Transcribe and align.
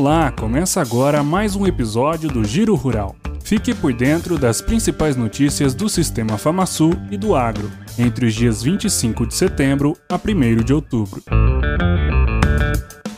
Olá, 0.00 0.32
começa 0.32 0.80
agora 0.80 1.22
mais 1.22 1.54
um 1.54 1.66
episódio 1.66 2.30
do 2.30 2.42
Giro 2.42 2.74
Rural. 2.74 3.14
Fique 3.44 3.74
por 3.74 3.92
dentro 3.92 4.38
das 4.38 4.62
principais 4.62 5.14
notícias 5.14 5.74
do 5.74 5.90
Sistema 5.90 6.38
FamaSul 6.38 6.94
e 7.10 7.18
do 7.18 7.34
agro, 7.34 7.70
entre 7.98 8.24
os 8.24 8.34
dias 8.34 8.62
25 8.62 9.26
de 9.26 9.34
setembro 9.34 9.94
a 10.08 10.14
1 10.14 10.64
de 10.64 10.72
outubro. 10.72 11.22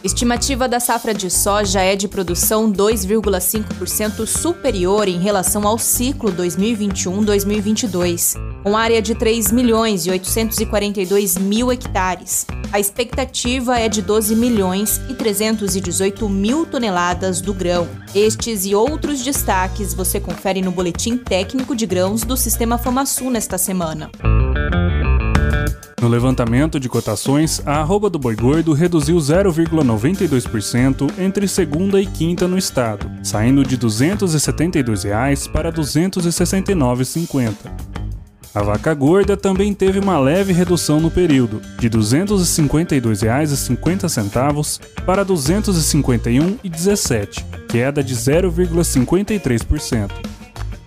Estimativa 0.03 0.69
da 0.69 0.81
safra 0.81 1.15
de 1.15 1.31
soja 1.31 1.81
é 1.81 1.95
de 1.95 2.09
produção 2.09 2.73
2,5% 2.73 4.27
superior 4.27 5.07
em 5.07 5.21
relação 5.21 5.65
ao 5.65 5.79
ciclo 5.79 6.33
2021-2022, 6.33 8.35
com 8.65 8.77
área 8.77 9.01
de 9.01 9.15
3 9.15 9.53
milhões 9.53 10.05
e 10.05 10.11
842 10.11 11.39
mil 11.39 11.71
hectares. 11.71 12.45
A 12.73 12.81
expectativa 12.81 13.79
é 13.79 13.87
de 13.87 14.01
12 14.01 14.35
milhões 14.35 14.99
e 15.07 15.13
318 15.13 16.27
mil 16.27 16.65
toneladas 16.65 17.43
do 17.43 17.53
grão. 17.53 17.87
Estes 18.15 18.65
e 18.65 18.75
outros 18.75 19.23
destaques 19.23 19.93
você 19.93 20.19
confere 20.19 20.63
no 20.63 20.71
Boletim 20.71 21.19
Técnico 21.19 21.77
de 21.77 21.85
Grãos 21.85 22.23
do 22.23 22.35
Sistema 22.35 22.79
FamaSul 22.79 23.31
nesta 23.31 23.59
semana. 23.59 24.11
No 26.01 26.09
levantamento 26.09 26.81
de 26.81 26.89
cotações, 26.89 27.61
a 27.67 27.81
arroba 27.81 28.09
do 28.09 28.19
boi 28.19 28.35
gordo 28.35 28.73
reduziu 28.73 29.19
0,92% 29.19 31.13
entre 31.19 31.47
segunda 31.47 32.01
e 32.01 32.07
quinta 32.07 32.49
no 32.49 32.57
estado, 32.57 33.07
saindo 33.23 33.63
de 33.63 33.77
272 33.77 35.05
reais 35.05 35.47
para 35.47 35.69
R$ 35.69 35.77
269,50. 35.77 37.92
A 38.55 38.63
vaca 38.63 38.93
gorda 38.93 39.35
também 39.35 39.73
teve 39.73 39.99
uma 39.99 40.19
leve 40.19 40.53
redução 40.53 41.01
no 41.01 41.11
período, 41.11 41.63
de 41.79 41.89
R$ 41.89 41.97
252,50 41.97 44.79
para 45.07 45.23
R$ 45.23 45.29
251,17, 45.29 47.43
queda 47.67 48.05
de 48.05 48.15
0,53%. 48.15 50.11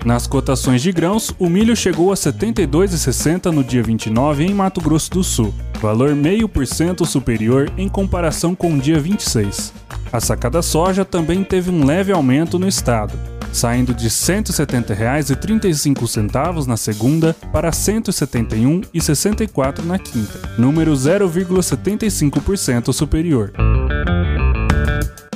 Nas 0.05 0.27
cotações 0.27 0.83
de 0.83 0.91
grãos, 0.91 1.33
o 1.39 1.49
milho 1.49 1.75
chegou 1.75 2.11
a 2.11 2.13
R$ 2.13 2.21
72,60 2.21 3.51
no 3.51 3.63
dia 3.63 3.81
29 3.81 4.45
em 4.45 4.53
Mato 4.53 4.79
Grosso 4.79 5.09
do 5.09 5.23
Sul, 5.23 5.51
valor 5.81 6.13
meio 6.13 6.47
por 6.47 6.67
cento 6.67 7.03
superior 7.03 7.71
em 7.75 7.89
comparação 7.89 8.53
com 8.53 8.75
o 8.75 8.79
dia 8.79 8.99
26. 8.99 9.73
A 10.13 10.19
sacada 10.19 10.61
soja 10.61 11.03
também 11.03 11.43
teve 11.43 11.71
um 11.71 11.83
leve 11.83 12.11
aumento 12.11 12.59
no 12.59 12.67
estado, 12.67 13.17
saindo 13.55 13.93
de 13.93 14.05
R$ 14.05 14.09
170,35 14.09 16.65
na 16.67 16.77
segunda 16.77 17.35
para 17.51 17.69
R$ 17.69 17.75
171,64 17.75 19.85
na 19.85 19.97
quinta, 19.97 20.41
número 20.57 20.93
0,75% 20.93 22.91
superior. 22.91 23.53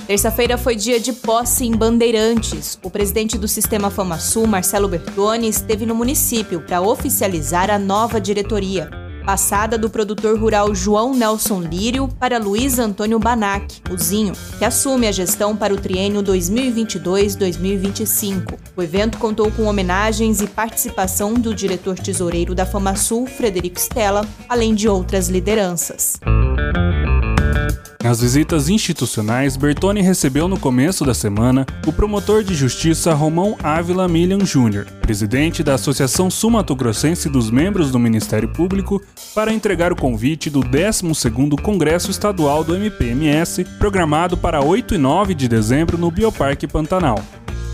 Terça-feira 0.09 0.57
foi 0.57 0.75
dia 0.75 0.99
de 0.99 1.13
posse 1.13 1.65
em 1.65 1.75
Bandeirantes. 1.75 2.79
O 2.81 2.89
presidente 2.89 3.37
do 3.37 3.47
Sistema 3.47 3.91
FamaSul, 3.91 4.47
Marcelo 4.47 4.87
Bertoni, 4.87 5.47
esteve 5.47 5.85
no 5.85 5.93
município 5.93 6.61
para 6.61 6.81
oficializar 6.81 7.69
a 7.69 7.77
nova 7.77 8.19
diretoria, 8.19 8.89
passada 9.25 9.77
do 9.77 9.89
produtor 9.89 10.39
rural 10.39 10.73
João 10.73 11.13
Nelson 11.13 11.59
Lírio 11.61 12.07
para 12.07 12.37
Luiz 12.37 12.79
Antônio 12.79 13.19
Banac, 13.19 13.81
o 13.89 13.97
Zinho, 13.97 14.31
que 14.57 14.63
assume 14.65 15.07
a 15.07 15.11
gestão 15.11 15.53
para 15.55 15.73
o 15.73 15.77
triênio 15.77 16.21
2022-2025. 16.23 18.57
O 18.75 18.81
evento 18.81 19.17
contou 19.17 19.51
com 19.51 19.65
homenagens 19.65 20.41
e 20.41 20.47
participação 20.47 21.33
do 21.33 21.53
diretor 21.53 21.99
tesoureiro 21.99 22.55
da 22.55 22.65
FamaSul, 22.65 23.27
Frederico 23.27 23.79
Stella, 23.79 24.25
além 24.47 24.73
de 24.73 24.87
outras 24.87 25.27
lideranças. 25.29 26.17
Nas 28.09 28.21
visitas 28.21 28.69
institucionais, 28.69 29.55
Bertoni 29.55 30.01
recebeu 30.01 30.47
no 30.47 30.59
começo 30.59 31.05
da 31.05 31.13
semana 31.13 31.63
o 31.85 31.93
promotor 31.93 32.43
de 32.43 32.55
justiça 32.55 33.13
Romão 33.13 33.55
Ávila 33.61 34.07
Milian 34.07 34.43
Júnior, 34.43 34.87
presidente 34.99 35.61
da 35.61 35.75
Associação 35.75 36.27
Sumato-Grossense 36.27 37.29
dos 37.29 37.51
Membros 37.51 37.91
do 37.91 37.99
Ministério 37.99 38.49
Público, 38.49 38.99
para 39.35 39.53
entregar 39.53 39.93
o 39.93 39.95
convite 39.95 40.49
do 40.49 40.61
12º 40.61 41.61
Congresso 41.61 42.09
Estadual 42.09 42.63
do 42.63 42.75
MPMS, 42.75 43.63
programado 43.77 44.35
para 44.35 44.59
8 44.59 44.95
e 44.95 44.97
9 44.97 45.35
de 45.35 45.47
dezembro 45.47 45.95
no 45.95 46.09
Bioparque 46.09 46.65
Pantanal. 46.65 47.23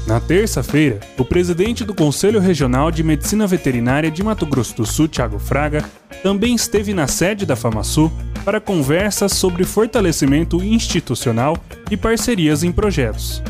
Na 0.05 0.19
terça-feira, 0.19 0.99
o 1.17 1.23
presidente 1.23 1.85
do 1.85 1.93
Conselho 1.93 2.41
Regional 2.41 2.91
de 2.91 3.03
Medicina 3.03 3.47
Veterinária 3.47 4.11
de 4.11 4.21
Mato 4.21 4.45
Grosso 4.45 4.75
do 4.75 4.85
Sul, 4.85 5.07
Thiago 5.07 5.39
Fraga, 5.39 5.85
também 6.21 6.53
esteve 6.53 6.93
na 6.93 7.07
sede 7.07 7.45
da 7.45 7.55
FamaSul 7.55 8.11
para 8.45 8.61
conversas 8.61 9.33
sobre 9.33 9.63
fortalecimento 9.63 10.63
institucional 10.63 11.57
e 11.89 11.97
parcerias 11.97 12.63
em 12.63 12.71
projetos. 12.71 13.41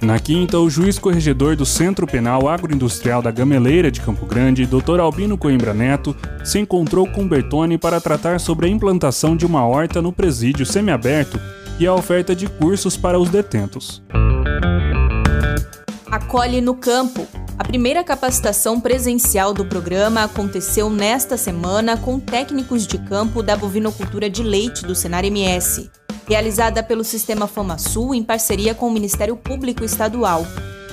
Na 0.00 0.18
quinta, 0.18 0.58
o 0.58 0.70
juiz 0.70 0.98
corregedor 0.98 1.56
do 1.56 1.66
Centro 1.66 2.06
Penal 2.06 2.48
Agroindustrial 2.48 3.20
da 3.20 3.30
Gameleira 3.30 3.90
de 3.90 4.00
Campo 4.00 4.24
Grande, 4.24 4.66
Dr. 4.66 5.00
Albino 5.00 5.36
Coimbra 5.36 5.74
Neto, 5.74 6.16
se 6.44 6.58
encontrou 6.58 7.06
com 7.06 7.26
Bertone 7.26 7.76
para 7.76 8.00
tratar 8.00 8.40
sobre 8.40 8.66
a 8.66 8.68
implantação 8.68 9.36
de 9.36 9.44
uma 9.44 9.66
horta 9.66 10.00
no 10.00 10.12
presídio 10.12 10.64
semiaberto 10.64 11.38
e 11.78 11.86
a 11.86 11.94
oferta 11.94 12.34
de 12.34 12.46
cursos 12.46 12.96
para 12.96 13.18
os 13.18 13.28
detentos. 13.28 14.02
Acolhe 16.10 16.60
no 16.60 16.74
Campo. 16.74 17.26
A 17.60 17.62
primeira 17.70 18.02
capacitação 18.02 18.80
presencial 18.80 19.52
do 19.52 19.66
programa 19.66 20.24
aconteceu 20.24 20.88
nesta 20.88 21.36
semana 21.36 21.94
com 21.94 22.18
técnicos 22.18 22.86
de 22.86 22.96
campo 22.96 23.42
da 23.42 23.54
bovinocultura 23.54 24.30
de 24.30 24.42
leite 24.42 24.86
do 24.86 24.94
Senar 24.94 25.26
MS, 25.26 25.90
realizada 26.26 26.82
pelo 26.82 27.04
Sistema 27.04 27.46
FamaSul 27.46 28.14
em 28.14 28.22
parceria 28.22 28.74
com 28.74 28.88
o 28.88 28.90
Ministério 28.90 29.36
Público 29.36 29.84
Estadual. 29.84 30.46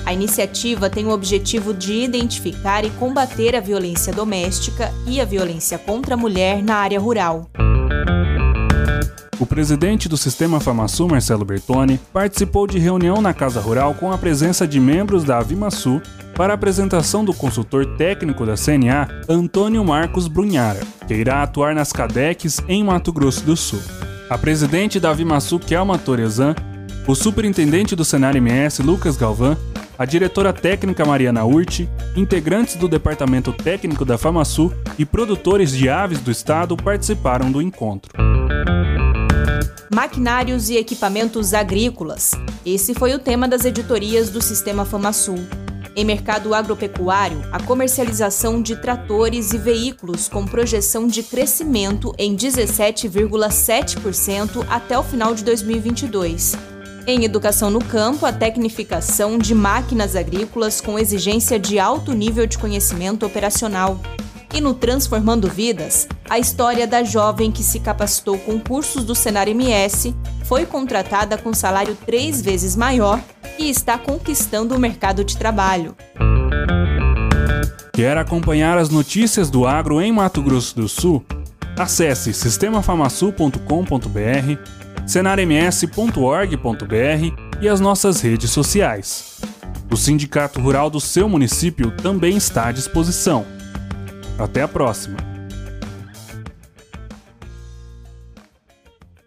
A 0.04 0.12
iniciativa 0.12 0.90
tem 0.90 1.06
o 1.06 1.10
objetivo 1.10 1.72
de 1.72 2.04
identificar 2.04 2.84
e 2.84 2.90
combater 2.90 3.56
a 3.56 3.60
violência 3.60 4.12
doméstica 4.12 4.92
e 5.06 5.22
a 5.22 5.24
violência 5.24 5.78
contra 5.78 6.16
a 6.16 6.18
mulher 6.18 6.62
na 6.62 6.76
área 6.76 7.00
rural. 7.00 7.48
O 9.40 9.46
presidente 9.46 10.08
do 10.08 10.16
Sistema 10.16 10.58
FamaSul, 10.58 11.08
Marcelo 11.08 11.44
Bertoni, 11.44 12.00
participou 12.12 12.66
de 12.66 12.76
reunião 12.80 13.22
na 13.22 13.32
Casa 13.32 13.60
Rural 13.60 13.94
com 13.94 14.10
a 14.10 14.18
presença 14.18 14.66
de 14.66 14.80
membros 14.80 15.22
da 15.22 15.38
Avimasul 15.38 16.02
para 16.34 16.52
a 16.52 16.56
apresentação 16.56 17.24
do 17.24 17.32
consultor 17.32 17.96
técnico 17.96 18.44
da 18.44 18.54
CNA, 18.56 19.08
Antônio 19.28 19.84
Marcos 19.84 20.26
Brunhara, 20.26 20.80
que 21.06 21.14
irá 21.14 21.40
atuar 21.40 21.72
nas 21.72 21.92
CADECs 21.92 22.60
em 22.66 22.82
Mato 22.82 23.12
Grosso 23.12 23.44
do 23.44 23.56
Sul. 23.56 23.80
A 24.28 24.36
presidente 24.36 24.98
da 24.98 25.10
Avimasul, 25.10 25.60
Kelma 25.60 25.96
Torezan, 25.96 26.56
o 27.06 27.14
superintendente 27.14 27.94
do 27.94 28.04
Senar 28.04 28.34
MS, 28.34 28.82
Lucas 28.82 29.16
Galvão, 29.16 29.56
a 29.96 30.04
diretora 30.04 30.52
técnica 30.52 31.04
Mariana 31.04 31.44
Urti, 31.44 31.88
integrantes 32.16 32.74
do 32.74 32.88
departamento 32.88 33.52
técnico 33.52 34.04
da 34.04 34.18
FamaSul 34.18 34.72
e 34.98 35.04
produtores 35.04 35.70
de 35.70 35.88
aves 35.88 36.18
do 36.18 36.30
estado 36.30 36.76
participaram 36.76 37.52
do 37.52 37.62
encontro 37.62 38.10
maquinários 39.98 40.70
e 40.70 40.76
equipamentos 40.76 41.52
agrícolas. 41.52 42.30
Esse 42.64 42.94
foi 42.94 43.14
o 43.14 43.18
tema 43.18 43.48
das 43.48 43.64
editorias 43.64 44.30
do 44.30 44.40
Sistema 44.40 44.84
FamaSul. 44.84 45.44
Em 45.96 46.04
mercado 46.04 46.54
agropecuário, 46.54 47.42
a 47.50 47.60
comercialização 47.60 48.62
de 48.62 48.76
tratores 48.76 49.52
e 49.52 49.58
veículos 49.58 50.28
com 50.28 50.46
projeção 50.46 51.08
de 51.08 51.24
crescimento 51.24 52.14
em 52.16 52.36
17,7% 52.36 54.64
até 54.70 54.96
o 54.96 55.02
final 55.02 55.34
de 55.34 55.42
2022. 55.42 56.54
Em 57.04 57.24
educação 57.24 57.68
no 57.68 57.82
campo, 57.82 58.24
a 58.24 58.32
tecnificação 58.32 59.36
de 59.36 59.52
máquinas 59.52 60.14
agrícolas 60.14 60.80
com 60.80 60.96
exigência 60.96 61.58
de 61.58 61.80
alto 61.80 62.12
nível 62.12 62.46
de 62.46 62.56
conhecimento 62.56 63.26
operacional. 63.26 64.00
E 64.54 64.60
no 64.60 64.74
Transformando 64.74 65.48
Vidas, 65.48 66.06
a 66.28 66.38
história 66.38 66.86
da 66.86 67.02
jovem 67.02 67.50
que 67.50 67.62
se 67.62 67.80
capacitou 67.80 68.38
com 68.38 68.60
cursos 68.60 69.04
do 69.04 69.14
Senar 69.14 69.48
MS, 69.48 70.14
foi 70.44 70.66
contratada 70.66 71.38
com 71.38 71.52
salário 71.52 71.96
três 72.06 72.40
vezes 72.40 72.76
maior 72.76 73.20
e 73.58 73.68
está 73.68 73.98
conquistando 73.98 74.74
o 74.74 74.78
mercado 74.78 75.24
de 75.24 75.36
trabalho. 75.36 75.96
Quer 77.92 78.16
acompanhar 78.16 78.78
as 78.78 78.88
notícias 78.88 79.50
do 79.50 79.66
agro 79.66 80.00
em 80.00 80.12
Mato 80.12 80.40
Grosso 80.40 80.76
do 80.76 80.88
Sul? 80.88 81.24
Acesse 81.76 82.32
sistemafarmasul.com.br, 82.32 85.06
senarms.org.br 85.06 87.48
e 87.60 87.68
as 87.68 87.80
nossas 87.80 88.20
redes 88.20 88.50
sociais. 88.50 89.40
O 89.90 89.96
Sindicato 89.96 90.60
Rural 90.60 90.90
do 90.90 91.00
seu 91.00 91.28
município 91.28 91.90
também 91.90 92.36
está 92.36 92.68
à 92.68 92.72
disposição. 92.72 93.44
Até 94.38 94.62
a 94.62 94.68
próxima! 94.68 95.27